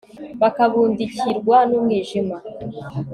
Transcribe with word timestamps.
bakabundikirwa 0.41 1.57
n'umwijima 1.69 2.37